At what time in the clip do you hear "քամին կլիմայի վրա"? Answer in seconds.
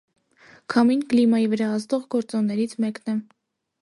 0.73-1.67